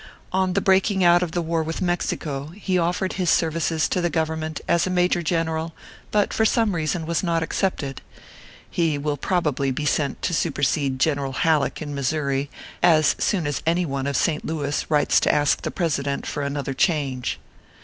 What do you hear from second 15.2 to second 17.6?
ask the President for another change.